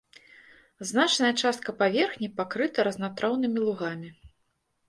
Значная 0.91 1.29
частка 1.41 1.75
паверхні 1.81 2.31
пакрыта 2.39 2.79
разнатраўнымі 2.89 3.59
лугамі. 3.67 4.09